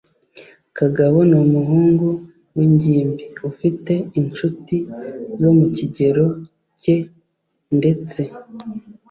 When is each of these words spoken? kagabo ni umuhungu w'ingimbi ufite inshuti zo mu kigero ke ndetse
kagabo 0.77 1.17
ni 1.29 1.35
umuhungu 1.43 2.07
w'ingimbi 2.55 3.23
ufite 3.49 3.93
inshuti 4.19 4.75
zo 5.41 5.49
mu 5.57 5.65
kigero 5.75 6.25
ke 6.81 6.95
ndetse 7.77 8.21